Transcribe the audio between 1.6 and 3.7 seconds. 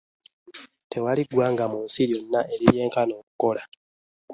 mu nsi zonna eriryenkana okukola.